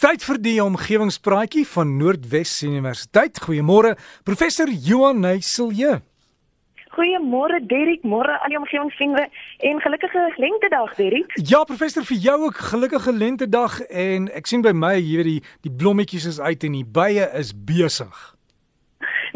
Tyd 0.00 0.22
vir 0.24 0.38
die 0.40 0.54
omgewingspraatjie 0.64 1.66
van 1.68 1.90
Noordwes 2.00 2.54
Universiteit. 2.64 3.36
Goeiemôre, 3.44 3.90
professor 4.24 4.70
Johan 4.72 5.18
Neyselje. 5.20 5.98
Goeiemôre 6.94 7.58
Derrick, 7.68 8.06
môre 8.08 8.38
al 8.40 8.48
die 8.48 8.56
omgewingsvriende 8.56 9.26
en 9.68 9.82
gelukkige 9.84 10.22
lentedag 10.40 10.94
Derrick. 10.96 11.36
Ja, 11.50 11.60
professor, 11.68 12.06
vir 12.08 12.16
jou 12.16 12.36
ook 12.46 12.62
gelukkige 12.70 13.12
lentedag 13.12 13.76
en 13.92 14.30
ek 14.32 14.48
sien 14.48 14.64
by 14.64 14.72
my 14.72 14.94
hier 14.96 15.20
die 15.28 15.42
die 15.68 15.74
blommetjies 15.82 16.30
is 16.32 16.40
uit 16.40 16.64
en 16.64 16.78
die 16.78 16.86
bye 16.96 17.28
is 17.42 17.52
besig. 17.52 18.24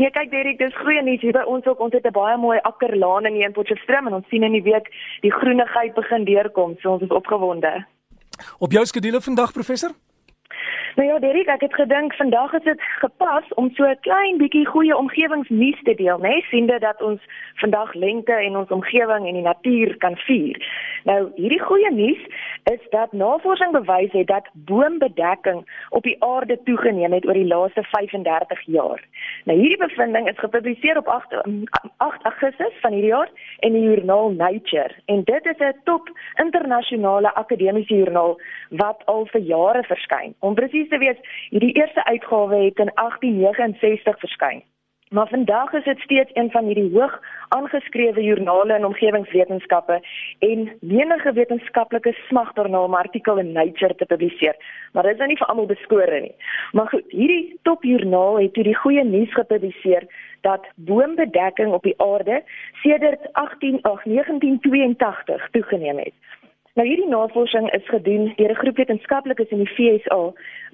Nee, 0.00 0.08
kyk 0.16 0.32
Derrick, 0.32 0.62
dis 0.64 0.80
goeie 0.80 1.04
nuus 1.04 1.20
hier 1.20 1.36
by 1.36 1.44
ons 1.44 1.68
ook. 1.68 1.84
Ons 1.84 1.92
het 1.92 2.08
'n 2.08 2.16
baie 2.16 2.40
mooi 2.40 2.56
akkerlaan 2.64 3.28
in 3.28 3.36
die 3.36 3.52
Potchefstroom 3.52 4.08
en 4.08 4.16
ons 4.22 4.28
sien 4.32 4.42
in 4.42 4.56
die 4.56 4.64
week 4.64 4.88
die 5.20 5.34
groenigheid 5.40 5.92
begin 5.92 6.24
deurkom, 6.24 6.80
so 6.80 6.96
ons 6.96 7.02
is 7.04 7.12
opgewonde. 7.12 7.84
Op 8.58 8.72
jou 8.72 8.86
skedule 8.86 9.20
vandag, 9.20 9.52
professor? 9.52 9.92
Nou 10.94 11.08
ja, 11.08 11.18
Derek, 11.18 11.48
ek 11.50 11.60
het 11.60 11.74
gedink 11.74 12.14
vandag 12.14 12.52
is 12.52 12.62
dit 12.62 12.82
gepas 13.02 13.46
om 13.54 13.70
so 13.74 13.84
'n 13.84 13.98
klein 14.00 14.36
bietjie 14.38 14.66
goeie 14.66 14.96
omgewingsnuus 14.96 15.82
te 15.82 15.94
deel, 15.94 16.18
né? 16.18 16.28
Nee? 16.28 16.44
Siende 16.50 16.78
dat 16.78 17.02
ons 17.02 17.20
vandag 17.54 17.94
lente 17.94 18.32
en 18.32 18.56
ons 18.56 18.68
omgewing 18.68 19.26
en 19.26 19.34
die 19.34 19.42
natuur 19.42 19.96
kan 19.96 20.16
vier. 20.16 20.56
Nou, 21.04 21.18
hierdie 21.36 21.60
goeie 21.60 21.90
nuus 21.92 22.20
is 22.72 22.80
dat 22.90 23.12
navorsing 23.12 23.72
bewys 23.72 24.12
het 24.12 24.26
dat 24.26 24.48
boombedekking 24.52 25.60
op 25.90 26.02
die 26.02 26.16
aarde 26.24 26.56
toegeneem 26.64 27.12
het 27.12 27.26
oor 27.26 27.36
die 27.36 27.46
laaste 27.46 27.82
35 27.82 28.62
jaar. 28.76 29.04
Nou, 29.44 29.58
hierdie 29.58 29.78
bevinding 29.78 30.28
is 30.28 30.38
gepubliseer 30.38 30.96
op 30.98 31.08
8 31.08 31.36
8 31.96 32.24
Augustus 32.30 32.80
van 32.80 32.92
hierdie 32.92 33.12
jaar 33.12 33.30
in 33.58 33.76
die 33.76 33.84
joernaal 33.84 34.30
Nature 34.30 34.96
en 35.04 35.24
dit 35.24 35.46
is 35.46 35.60
'n 35.60 35.80
top 35.84 36.08
internasionale 36.44 37.34
akademiese 37.34 37.94
joernaal 37.94 38.40
wat 38.70 39.02
al 39.04 39.26
vir 39.26 39.40
jare 39.40 39.82
verskyn. 39.82 40.34
Om 40.40 40.54
presies 40.54 40.88
te 40.88 40.98
wees, 40.98 41.18
hierdie 41.50 41.74
eerste 41.74 42.04
uitgawe 42.04 42.56
het 42.64 42.78
in 42.78 42.90
1869 42.94 44.18
verskyn. 44.18 44.62
Maar 45.14 45.28
vandag 45.28 45.72
is 45.72 45.84
dit 45.84 45.98
steeds 45.98 46.30
een 46.32 46.50
van 46.50 46.64
hierdie 46.64 46.90
hoog 46.92 47.20
aangeskrewe 47.48 48.22
joernale 48.22 48.74
in 48.74 48.84
omgewingswetenskappe 48.84 50.02
en 50.38 50.72
menige 50.80 51.32
wetenskaplike 51.32 52.12
smag 52.12 52.52
daarna 52.52 52.80
om 52.82 52.90
'n 52.90 53.04
artikel 53.04 53.38
in 53.38 53.52
Nature 53.52 53.94
te 53.94 54.06
publiseer. 54.06 54.56
Maar 54.92 55.02
dit 55.02 55.12
is 55.12 55.18
nou 55.18 55.28
nie 55.28 55.36
vir 55.36 55.46
almal 55.46 55.66
beskore 55.66 56.20
nie. 56.20 56.34
Maar 56.72 56.88
goed, 56.88 57.04
hierdie 57.08 57.58
topjoernaal 57.62 58.40
het 58.40 58.52
toe 58.52 58.64
die 58.64 58.76
goeie 58.76 59.04
nuus 59.04 59.34
gepubliseer 59.34 60.02
dat 60.40 60.66
boombedekking 60.74 61.72
op 61.72 61.82
die 61.82 62.00
aarde 62.00 62.42
sedert 62.72 63.32
18 63.32 63.74
of 63.74 64.02
1982 64.02 65.48
toegeneem 65.50 65.98
het. 65.98 66.14
Nou 66.74 66.84
hierdie 66.88 67.06
navorsing 67.06 67.68
is 67.76 67.84
gedoen 67.86 68.32
deur 68.36 68.50
'n 68.50 68.60
groep 68.60 68.76
wetenskaplikes 68.76 69.52
in 69.54 69.60
die 69.62 69.74
FSA 69.74 70.32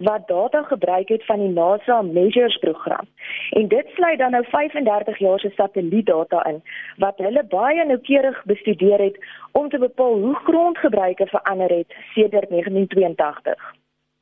wat 0.08 0.28
data 0.28 0.62
gebruik 0.62 1.08
het 1.08 1.24
van 1.24 1.38
die 1.38 1.48
NASA 1.48 2.02
Measures 2.02 2.56
program. 2.56 3.06
En 3.50 3.68
dit 3.68 3.86
sluit 3.94 4.18
dan 4.18 4.30
nou 4.30 4.44
35 4.44 5.18
jaar 5.18 5.40
se 5.40 5.50
satellietdata 5.56 6.44
in 6.44 6.62
wat 6.96 7.18
hulle 7.18 7.44
baie 7.44 7.84
noukeurig 7.84 8.44
bestudeer 8.44 8.98
het 8.98 9.18
om 9.52 9.68
te 9.68 9.78
bepaal 9.78 10.14
hoe 10.14 10.34
grondgebruike 10.34 11.26
verander 11.26 11.70
het 11.70 11.94
sedert 12.14 12.48
1982. 12.48 13.74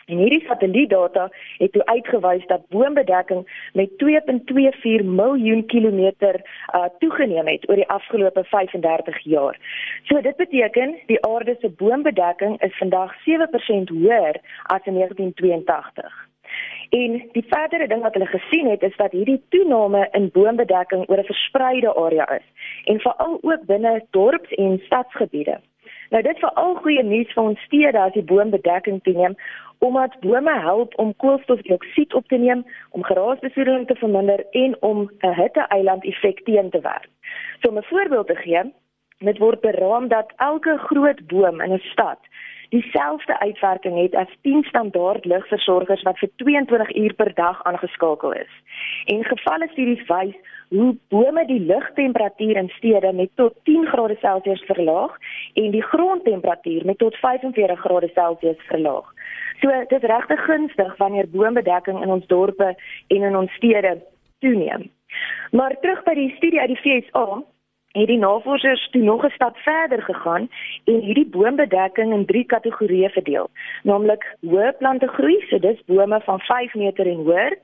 En 0.09 0.17
hierdie 0.17 0.45
satellietdata 0.47 1.29
het 1.59 1.73
toe 1.73 1.85
uitgewys 1.87 2.47
dat 2.47 2.69
boombedekking 2.69 3.71
met 3.73 3.91
2.24 3.91 5.05
miljoen 5.05 5.67
kilometer 5.67 6.35
uh, 6.75 6.85
toegeneem 6.99 7.47
het 7.47 7.69
oor 7.69 7.77
die 7.77 7.89
afgelope 7.89 8.45
35 8.45 9.19
jaar. 9.25 9.59
So 10.03 10.21
dit 10.21 10.37
beteken 10.37 10.95
die 11.07 11.21
aarde 11.27 11.57
se 11.61 11.69
boombedekking 11.69 12.63
is 12.63 12.77
vandag 12.77 13.13
7% 13.13 13.93
hoër 13.93 14.41
as 14.63 14.85
in 14.85 14.95
1982. 14.95 16.27
En 16.89 17.29
die 17.33 17.45
verdere 17.49 17.87
ding 17.89 18.03
wat 18.03 18.13
hulle 18.13 18.27
gesien 18.27 18.71
het 18.71 18.83
is 18.83 18.97
dat 18.97 19.13
hierdie 19.13 19.43
toename 19.49 20.09
in 20.13 20.31
boombedekking 20.33 21.09
oor 21.09 21.19
'n 21.19 21.33
verspreide 21.33 21.95
area 21.95 22.29
is 22.31 22.47
en 22.85 23.01
veral 23.01 23.39
ook 23.43 23.67
binne 23.67 24.05
dorps- 24.11 24.55
en 24.55 24.81
stadsgebiede. 24.85 25.61
Nou 26.11 26.23
dit 26.23 26.39
vir 26.39 26.51
al 26.51 26.75
goeie 26.75 27.03
nuus 27.03 27.33
vir 27.37 27.43
ons 27.43 27.65
stede 27.69 28.01
as 28.01 28.13
die 28.13 28.25
boombedekking 28.25 29.03
toeneem 29.03 29.37
omdat 29.79 30.17
bome 30.21 30.55
help 30.61 30.97
om 30.99 31.13
koolstofdioksied 31.23 32.15
op 32.15 32.27
te 32.29 32.37
neem, 32.37 32.65
om 32.91 33.05
geraasbesoedeling 33.07 33.87
te 33.87 33.95
verminder 33.95 34.43
en 34.51 34.75
om 34.83 35.11
'n 35.23 35.35
hitte-eiland 35.35 36.05
effek 36.05 36.41
teen 36.45 36.71
te 36.71 36.81
werk. 36.81 37.09
So 37.61 37.69
om 37.69 37.79
'n 37.79 37.91
voorbeeld 37.93 38.27
te 38.27 38.35
gee, 38.35 38.63
dit 39.19 39.39
word 39.39 39.61
beraam 39.61 40.09
dat 40.09 40.33
elke 40.37 40.79
groot 40.79 41.27
boom 41.27 41.61
in 41.61 41.73
'n 41.73 41.83
stad 41.93 42.19
dieselfde 42.69 43.39
uitwerking 43.39 44.03
het 44.03 44.15
as 44.15 44.37
10 44.43 44.63
standaard 44.63 45.25
ligversorgers 45.25 46.03
wat 46.03 46.19
vir 46.19 46.31
22 46.37 46.95
uur 46.97 47.15
per 47.15 47.35
dag 47.35 47.65
aangeskakel 47.65 48.33
is. 48.33 48.53
En 49.05 49.25
gevalle 49.25 49.69
studies 49.73 50.05
wys 50.07 50.35
hoe 50.69 50.97
bome 51.09 51.47
die 51.47 51.61
lugtemperatuur 51.61 52.57
in 52.57 52.69
stede 52.69 53.13
met 53.13 53.31
tot 53.35 53.55
10 53.65 53.87
grade 53.87 54.17
Celsius 54.21 54.65
verlaag 54.69 55.17
en 55.55 55.71
die 55.71 55.83
grondtemperatuur 55.83 56.85
met 56.85 56.99
tot 56.99 57.17
45 57.17 57.81
grade 57.81 58.11
Celsius 58.15 58.61
verlaag. 58.71 59.13
So 59.61 59.71
dit 59.89 60.03
is 60.03 60.09
regtig 60.09 60.45
gunstig 60.45 60.97
wanneer 60.97 61.29
boombedekking 61.31 62.03
in 62.03 62.11
ons 62.11 62.27
dorpe 62.27 62.75
en 63.07 63.23
in 63.23 63.37
ons 63.37 63.53
stede 63.53 63.99
toeneem. 64.39 64.91
Maar 65.51 65.77
terug 65.81 66.03
by 66.03 66.15
die 66.15 66.35
studie 66.37 66.61
uit 66.61 66.69
die 66.69 66.83
FSA 66.83 67.43
het 67.99 68.07
die 68.07 68.19
navorsers 68.19 68.89
toe 68.91 69.03
nog 69.03 69.25
'n 69.25 69.31
stap 69.31 69.57
verder 69.57 70.03
gegaan 70.03 70.49
en 70.85 71.01
hierdie 71.01 71.27
boombedekking 71.27 72.13
in 72.13 72.25
drie 72.25 72.45
kategorieë 72.45 73.11
verdeel, 73.11 73.51
naamlik 73.83 74.37
hoë 74.41 74.73
plante 74.79 75.07
groei, 75.07 75.45
so 75.49 75.59
dis 75.59 75.85
bome 75.87 76.21
van 76.21 76.41
5 76.41 76.75
meter 76.75 77.07
en 77.07 77.25
hoër, 77.25 77.59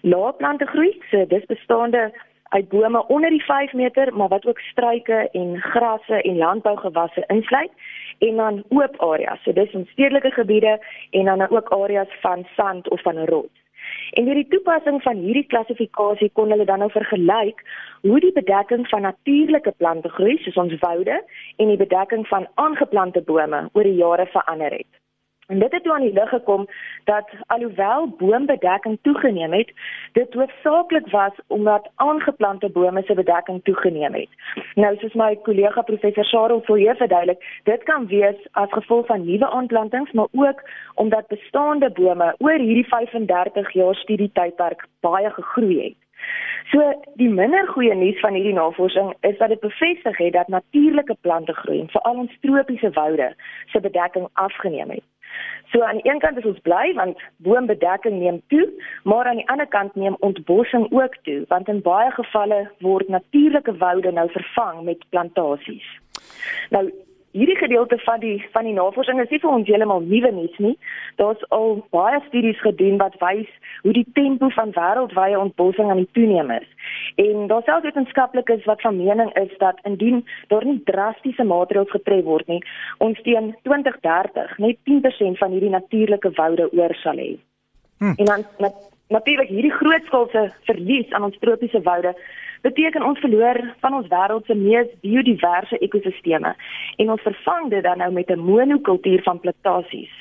lae 0.00 0.32
plante 0.32 0.66
groei, 0.66 1.02
so 1.10 1.26
dis 1.26 1.44
bestaande 1.44 2.12
uit 2.56 2.68
bome 2.68 3.06
onder 3.06 3.30
die 3.30 3.44
5 3.44 3.72
meter, 3.72 4.16
maar 4.16 4.28
wat 4.28 4.46
ook 4.46 4.58
struike 4.58 5.28
en 5.32 5.60
grasse 5.60 6.22
en 6.22 6.36
landbougewasse 6.36 7.24
insluit 7.26 7.70
en 8.18 8.36
dan 8.36 8.64
oop 8.68 8.94
areas. 8.96 9.42
So 9.42 9.52
dis 9.52 9.72
in 9.72 9.88
stedelike 9.92 10.30
gebiede 10.30 10.78
en 11.10 11.24
dan 11.24 11.48
ook 11.50 11.68
areas 11.68 12.12
van 12.20 12.46
sand 12.56 12.88
of 12.88 13.02
van 13.02 13.24
rots. 13.24 13.64
En 14.10 14.24
deur 14.24 14.34
die 14.34 14.48
toepassing 14.48 15.02
van 15.02 15.16
hierdie 15.16 15.46
klassifikasie 15.46 16.30
kon 16.32 16.50
hulle 16.50 16.64
dan 16.64 16.78
nou 16.78 16.90
vergelyk 16.90 17.62
hoe 18.00 18.20
die 18.20 18.32
bedekking 18.32 18.88
van 18.88 19.02
natuurlike 19.02 19.72
plante 19.76 20.08
groei, 20.08 20.36
soos 20.38 20.56
ons 20.64 20.78
woude, 20.80 21.22
en 21.56 21.68
die 21.68 21.80
bedekking 21.80 22.26
van 22.28 22.48
aangeplante 22.54 23.22
bome 23.22 23.68
oor 23.72 23.82
die 23.82 24.00
jare 24.00 24.26
verander 24.32 24.80
het. 24.80 25.05
En 25.46 25.58
dit 25.58 25.72
het 25.72 25.82
toe 25.82 25.92
aan 25.94 26.00
die 26.00 26.12
lig 26.12 26.28
gekom 26.28 26.66
dat 27.04 27.28
alhoewel 27.46 28.08
boombedekking 28.18 28.98
toegeneem 29.02 29.52
het, 29.52 29.72
dit 30.12 30.34
hoofsaaklik 30.34 31.10
was 31.10 31.32
omdat 31.46 31.90
aangeplante 31.94 32.68
bome 32.68 33.02
se 33.02 33.14
bedekking 33.14 33.64
toegeneem 33.64 34.14
het. 34.14 34.28
Nou 34.74 34.96
soos 34.96 35.14
my 35.14 35.36
kollega 35.42 35.82
professor 35.82 36.24
sou 36.24 36.78
hier 36.78 36.94
verduidelik, 36.94 37.60
dit 37.64 37.82
kan 37.82 38.06
wees 38.06 38.48
as 38.52 38.72
gevolg 38.72 39.06
van 39.06 39.24
nuwe 39.24 39.48
aanplantings, 39.48 40.12
maar 40.12 40.28
ook 40.32 40.62
omdat 40.94 41.26
bestaande 41.26 41.90
bome 41.90 42.34
oor 42.38 42.58
hierdie 42.58 42.88
35 42.88 43.72
jaar 43.72 43.94
studietydperk 43.94 44.86
baie 45.00 45.30
gegroei 45.30 45.82
het. 45.84 46.05
So 46.72 46.82
die 47.14 47.28
minder 47.28 47.68
goeie 47.68 47.94
nuus 47.94 48.20
van 48.20 48.34
hierdie 48.34 48.54
navorsing 48.56 49.14
is 49.20 49.38
dat 49.38 49.48
dit 49.48 49.60
bevestig 49.60 50.16
het 50.18 50.32
dat 50.32 50.48
natuurlike 50.48 51.16
plante 51.20 51.52
groei, 51.52 51.84
veral 51.92 52.24
ons 52.24 52.38
tropiese 52.40 52.90
woude, 52.90 53.34
se 53.66 53.80
bedekking 53.80 54.28
afgeneem 54.32 54.90
het. 54.90 55.04
So 55.72 55.82
aan 55.82 55.98
die 56.00 56.10
een 56.10 56.18
kant 56.18 56.38
is 56.38 56.44
ons 56.44 56.60
bly 56.62 56.92
want 56.94 57.22
boombedekking 57.36 58.18
neem 58.18 58.42
toe, 58.48 58.66
maar 59.04 59.26
aan 59.26 59.40
die 59.42 59.48
ander 59.48 59.66
kant 59.66 59.94
neem 59.94 60.16
ontbossing 60.18 60.86
ook 60.92 61.16
toe 61.22 61.44
want 61.48 61.68
in 61.68 61.82
baie 61.82 62.10
gevalle 62.10 62.60
word 62.78 63.08
natuurlike 63.08 63.76
woude 63.76 64.12
nou 64.12 64.30
vervang 64.30 64.82
met 64.82 65.08
plantasies. 65.08 65.88
Nou 66.70 66.90
hierdie 67.36 67.56
gedeelte 67.56 67.98
van 67.98 68.20
die 68.20 68.36
van 68.52 68.64
die 68.64 68.74
navorsing 68.76 69.20
is 69.20 69.30
nie 69.32 69.40
vir 69.42 69.52
ons 69.52 69.68
heeltemal 69.68 70.04
nuwe 70.04 70.32
nuus 70.38 70.56
nie. 70.64 70.74
Daar's 71.20 71.42
al 71.56 71.78
baie 71.94 72.20
studies 72.28 72.60
gedoen 72.64 72.96
wat 73.02 73.18
wys 73.20 73.50
hoe 73.84 73.92
die 73.96 74.06
tempo 74.18 74.48
van 74.56 74.72
wêreldwye 74.76 75.38
ontbossing 75.38 75.90
aan 75.92 76.02
die 76.04 76.12
toeneem 76.18 76.50
is. 76.56 76.68
En 77.26 77.46
daar 77.52 77.64
selfs 77.68 77.88
wetenskaplikes 77.88 78.64
wat 78.70 78.80
van 78.86 78.96
mening 78.96 79.32
is 79.42 79.52
dat 79.62 79.80
indien 79.84 80.24
daar 80.52 80.64
nie 80.64 80.80
drastiese 80.88 81.44
maatreëls 81.44 81.92
getref 81.92 82.24
word 82.24 82.48
nie, 82.52 82.62
ons 82.98 83.20
teen 83.28 83.52
2030 83.68 84.58
net 84.64 84.80
10% 84.90 85.40
van 85.42 85.56
hierdie 85.56 85.74
natuurlike 85.76 86.32
woude 86.40 86.70
oor 86.72 86.94
sal 87.02 87.20
hê. 87.20 87.34
Hm. 87.98 88.16
En 88.16 88.24
dan 88.24 88.44
nat, 88.58 88.95
natuurlik 89.08 89.48
hierdie 89.48 89.72
grootskaalse 89.72 90.52
verlies 90.68 91.12
aan 91.12 91.28
ons 91.28 91.38
tropiese 91.38 91.82
woude 91.82 92.14
beteken 92.66 93.04
ons 93.06 93.20
verloor 93.22 93.58
van 93.80 93.94
ons 93.94 94.08
wêreld 94.10 94.46
se 94.46 94.54
mees 94.58 94.88
biodiverse 95.04 95.78
ekosisteme 95.86 96.54
en 97.02 97.12
ons 97.14 97.22
vervang 97.22 97.70
dit 97.70 97.84
dan 97.86 98.02
nou 98.02 98.10
met 98.12 98.30
'n 98.30 98.38
monokultuur 98.38 99.22
van 99.22 99.40
plantasies. 99.40 100.12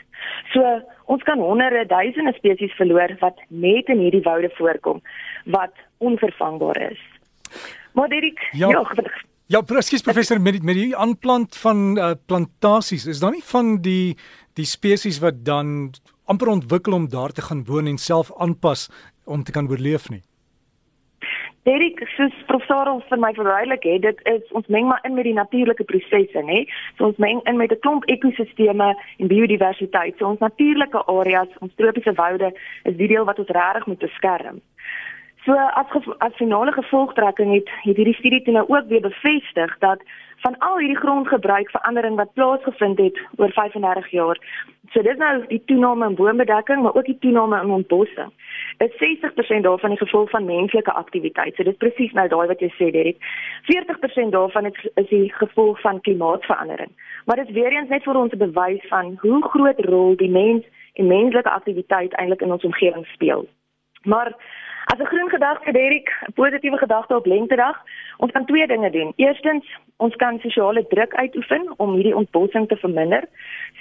So 0.54 0.62
ons 1.06 1.24
kan 1.24 1.40
honderde 1.40 1.86
duisende 1.86 2.34
spesies 2.34 2.74
verloor 2.74 3.16
wat 3.20 3.38
net 3.48 3.90
in 3.90 4.00
hierdie 4.00 4.26
woude 4.26 4.50
voorkom 4.58 5.02
wat 5.46 5.74
onvervangbaar 5.98 6.92
is. 6.92 7.02
Maar 7.94 8.10
Dirk, 8.10 8.40
ja, 8.52 8.70
ja, 8.70 8.84
ja 9.48 9.62
presies 9.62 10.02
professor 10.02 10.42
met 10.42 10.64
met 10.64 10.76
die 10.76 10.96
aanplant 10.96 11.58
van 11.58 11.98
uh, 11.98 12.12
plantasies 12.26 13.06
is 13.06 13.20
daar 13.20 13.32
nie 13.32 13.44
van 13.44 13.82
die 13.82 14.18
die 14.54 14.66
spesies 14.66 15.20
wat 15.20 15.46
dan 15.46 15.94
amper 16.26 16.48
ontwikkel 16.48 16.94
om 16.94 17.10
daar 17.10 17.32
te 17.32 17.42
gaan 17.42 17.66
woon 17.66 17.88
en 17.88 17.98
self 17.98 18.32
aanpas 18.38 18.90
om 19.26 19.44
te 19.44 19.52
kan 19.52 19.70
oorleef 19.70 20.10
nie. 20.10 20.24
Derek, 21.66 22.04
soos 22.14 22.34
professor 22.46 22.92
vir 23.10 23.18
my 23.18 23.32
verduidelik 23.34 23.86
het, 23.90 24.04
dit 24.04 24.20
is 24.30 24.52
ons 24.58 24.68
meng 24.70 24.86
maar 24.86 25.02
in 25.08 25.16
met 25.18 25.26
die 25.26 25.34
natuurlike 25.34 25.88
prosesse, 25.90 26.44
nê? 26.46 26.60
So 26.98 27.08
ons 27.08 27.18
meng 27.18 27.42
in 27.50 27.58
met 27.58 27.72
'n 27.74 27.82
klomp 27.82 28.06
ekosisteme 28.06 28.94
en 29.18 29.28
biodiversiteit. 29.28 30.14
So 30.18 30.30
ons 30.30 30.40
natuurlike 30.40 31.06
areas, 31.06 31.50
ons 31.60 31.74
tropiese 31.76 32.14
woude 32.14 32.54
is 32.84 32.96
die 32.96 33.08
deel 33.08 33.26
wat 33.26 33.40
ons 33.40 33.50
regtig 33.50 33.86
moet 33.86 34.00
beskerm. 34.00 34.62
So 35.46 35.54
as 35.54 35.86
as 36.18 36.36
finale 36.36 36.72
gevolgtrekking 36.72 37.54
het 37.54 37.70
het 37.84 37.96
hierdie 37.96 38.18
studie 38.18 38.42
toe 38.42 38.54
nou 38.54 38.66
ook 38.68 38.88
weer 38.88 39.02
bevestig 39.02 39.78
dat 39.80 40.02
van 40.46 40.58
al 40.58 40.78
hierdie 40.78 40.98
grondgebruik 40.98 41.70
verandering 41.70 42.16
wat 42.16 42.34
plaasgevind 42.34 42.98
het 42.98 43.20
oor 43.36 43.52
35 43.52 44.10
jaar. 44.10 44.40
So 44.90 45.02
dis 45.02 45.18
nou 45.18 45.46
die 45.48 45.62
toename 45.66 46.08
in 46.10 46.16
boombedekking, 46.16 46.82
maar 46.82 46.96
ook 46.96 47.06
die 47.06 47.18
toename 47.20 47.62
in 47.62 47.70
ontbossing. 47.70 48.32
Dit 48.78 48.98
60% 49.02 49.62
daarvan 49.62 49.92
is 49.92 49.98
gevolg 49.98 50.30
van 50.30 50.46
menslike 50.46 50.94
aktiwiteit. 50.94 51.56
So 51.56 51.64
dit 51.64 51.74
is 51.74 51.82
presies 51.84 52.12
nou 52.12 52.28
daai 52.28 52.48
wat 52.48 52.60
jy 52.60 52.72
sê, 52.74 52.90
Derek. 52.92 53.22
40% 53.70 54.34
daarvan 54.34 54.66
is 54.66 54.90
is 54.94 55.10
die 55.10 55.34
gevolg 55.34 55.82
van 55.82 56.02
klimaatsverandering. 56.02 56.92
Maar 57.26 57.36
dit 57.36 57.48
is 57.48 57.54
weer 57.54 57.72
eens 57.72 57.90
net 57.90 58.04
vir 58.04 58.18
ons 58.18 58.34
'n 58.34 58.38
bewys 58.50 58.86
van 58.90 59.18
hoe 59.22 59.42
groot 59.44 59.80
rol 59.80 60.16
die 60.16 60.30
mens 60.30 60.66
en 60.94 61.08
menslike 61.08 61.50
aktiwiteit 61.50 62.14
eintlik 62.14 62.42
in 62.42 62.52
ons 62.52 62.64
omgewing 62.64 63.06
speel. 63.06 63.48
Maar 64.04 64.34
as 64.92 65.00
'n 65.00 65.06
groen 65.06 65.30
gedagte, 65.30 65.72
Derek, 65.72 66.10
'n 66.28 66.34
positiewe 66.34 66.78
gedagte 66.78 67.16
op 67.16 67.26
lentedag, 67.26 67.78
ons 68.18 68.32
kan 68.32 68.46
twee 68.46 68.68
dinge 68.68 68.90
doen. 68.90 69.14
Eerstens, 69.16 69.66
ons 69.98 70.16
kan 70.16 70.40
sosiale 70.40 70.88
druk 70.88 71.14
uitoefen 71.16 71.74
om 71.78 71.94
hierdie 71.94 72.16
ontbossing 72.16 72.68
te 72.68 72.76
verminder. 72.76 73.24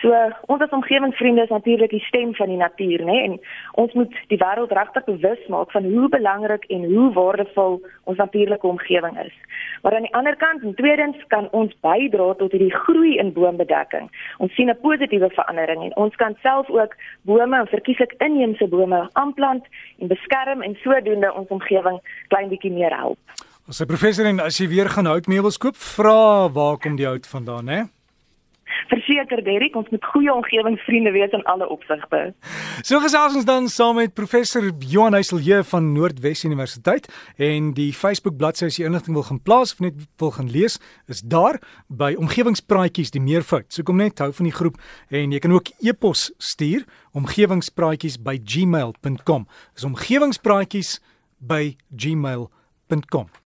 So 0.02 0.14
ons 0.46 0.62
as 0.62 0.70
omgewingsvriende 0.70 1.42
is 1.42 1.48
natuurlik 1.48 1.90
die 1.90 2.04
stem 2.06 2.34
van 2.34 2.48
die 2.48 2.56
natuur, 2.56 3.04
né? 3.04 3.18
En 3.24 3.40
ons 3.72 3.92
moet 3.92 4.14
die 4.28 4.38
wêreld 4.38 4.72
regtig 4.72 5.04
bewus 5.04 5.46
maak 5.48 5.70
van 5.70 5.84
hoe 5.84 6.08
belangrik 6.08 6.64
en 6.64 6.84
hoe 6.84 7.12
waardevol 7.12 7.80
ons 8.04 8.16
natuurlike 8.16 8.66
omgewing 8.66 9.18
is. 9.24 9.34
Maar 9.82 9.94
aan 9.94 10.06
die 10.06 10.14
ander 10.14 10.36
kant, 10.36 10.62
en 10.62 10.74
tweedens, 10.74 11.16
kan 11.28 11.48
ons 11.50 11.74
bydra 11.80 12.34
tot 12.34 12.52
hierdie 12.52 12.74
groei 12.74 13.16
in 13.18 13.32
boombedekking. 13.32 14.10
Ons 14.38 14.54
sien 14.54 14.70
'n 14.70 14.80
positiewe 14.80 15.30
verandering 15.30 15.82
en 15.82 15.96
ons 15.96 16.14
kan 16.16 16.36
self 16.42 16.70
ook 16.70 16.96
bome 17.22 17.56
en 17.56 17.66
verkieslik 17.66 18.14
inheemse 18.18 18.68
bome 18.68 19.08
aanplant 19.12 19.64
en 19.98 20.08
beskerm 20.08 20.62
en 20.62 20.76
sodoende 20.94 21.32
ons 21.35 21.50
omgewing 21.55 21.99
klein 22.32 22.49
bietjie 22.52 22.73
meer 22.73 22.94
help. 22.94 23.19
As 23.69 23.81
'n 23.81 23.87
professor 23.87 24.26
en 24.26 24.41
as 24.41 24.58
jy 24.58 24.69
weer 24.69 24.88
gaan 24.88 25.06
houtmeubels 25.06 25.58
koop, 25.58 25.76
vra 25.76 26.49
waar 26.52 26.76
kom 26.79 26.96
die 26.96 27.06
hout 27.06 27.26
vandaan, 27.26 27.69
hè? 27.69 27.82
Verseker 28.88 29.44
Derek, 29.44 29.76
ons 29.76 29.90
moet 29.90 30.04
goeie 30.12 30.34
omgewingsvriende 30.34 31.10
wees 31.14 31.32
in 31.36 31.44
alle 31.50 31.69
opsigte. 31.69 32.34
So 32.82 33.00
gesels 33.04 33.36
ons 33.38 33.48
dan 33.48 33.69
saam 33.72 33.96
met 34.00 34.14
professor 34.14 34.62
Johan 34.78 35.12
Heiselje 35.16 35.58
van 35.70 35.92
Noordwes 35.92 36.44
Universiteit 36.44 37.04
en 37.36 37.72
die 37.76 37.92
Facebook 37.96 38.36
bladsy 38.40 38.64
as 38.70 38.76
jy 38.78 38.84
inligting 38.88 39.14
wil 39.16 39.28
gaan 39.28 39.42
plaas 39.42 39.72
of 39.75 39.81
net 39.84 39.94
wil 40.22 40.32
gaan 40.36 40.50
lees, 40.50 40.75
is 41.08 41.20
daar 41.20 41.56
by 41.88 42.14
omgewingspraatjies 42.19 43.10
die 43.14 43.25
meervoud. 43.25 43.72
So 43.72 43.82
kom 43.86 43.96
net 44.02 44.19
hou 44.25 44.32
van 44.32 44.46
die 44.50 44.56
groep 44.56 44.76
en 45.10 45.32
jy 45.34 45.40
kan 45.44 45.54
ook 45.54 45.69
e-pos 45.84 46.20
stuur 46.38 46.84
omgewingspraatjies@gmail.com. 47.14 49.46
Dis 49.75 49.84
omgewingspraatjies 49.84 51.00
by 51.38 51.76
gmail.com. 51.94 53.44